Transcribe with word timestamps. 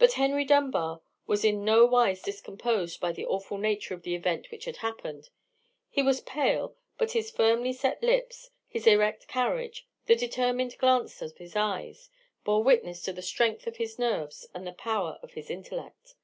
But 0.00 0.14
Henry 0.14 0.44
Dunbar 0.44 1.00
was 1.28 1.44
in 1.44 1.64
nowise 1.64 2.20
discomposed 2.22 2.98
by 2.98 3.12
the 3.12 3.24
awful 3.24 3.56
nature 3.56 3.94
of 3.94 4.02
the 4.02 4.16
event 4.16 4.50
which 4.50 4.64
had 4.64 4.78
happened. 4.78 5.28
He 5.88 6.02
was 6.02 6.20
pale; 6.22 6.74
but 6.98 7.12
his 7.12 7.30
firmly 7.30 7.72
set 7.72 8.02
lips, 8.02 8.50
his 8.66 8.84
erect 8.88 9.28
carriage, 9.28 9.86
the 10.06 10.16
determined 10.16 10.76
glance 10.78 11.22
of 11.22 11.36
his 11.36 11.54
eyes, 11.54 12.10
bore 12.42 12.64
witness 12.64 13.00
to 13.02 13.12
the 13.12 13.22
strength 13.22 13.68
of 13.68 13.76
his 13.76 13.96
nerves 13.96 14.44
and 14.54 14.66
the 14.66 14.72
power 14.72 15.20
of 15.22 15.34
his 15.34 15.48
intellect. 15.50 16.16